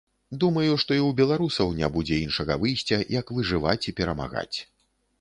[0.43, 4.57] Думаю, што і ў беларусаў не будзе іншага выйсця, як выжываць і перамагаць.